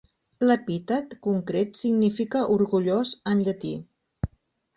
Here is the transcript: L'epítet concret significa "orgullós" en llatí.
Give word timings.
L'epítet 0.43 1.13
concret 1.27 1.77
significa 1.81 2.41
"orgullós" 2.55 3.13
en 3.35 3.45
llatí. 3.45 3.77